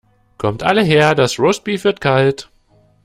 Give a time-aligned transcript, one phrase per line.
[0.39, 2.49] Kommt alle her das Roastbeef wird kalt.